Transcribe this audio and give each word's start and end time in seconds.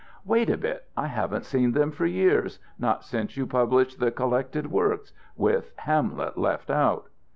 "Wait 0.25 0.49
a 0.49 0.57
bit. 0.57 0.85
I 0.97 1.05
haven't 1.05 1.45
seen 1.45 1.73
them 1.73 1.91
for 1.91 2.07
years, 2.07 2.57
not 2.79 3.03
since 3.03 3.37
you 3.37 3.45
published 3.45 3.99
the 3.99 4.09
collected 4.09 4.71
works 4.71 5.13
with 5.37 5.69
Hamlet 5.77 6.39
left 6.39 6.71
out." 6.71 7.05